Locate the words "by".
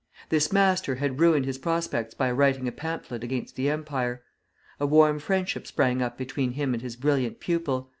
2.15-2.31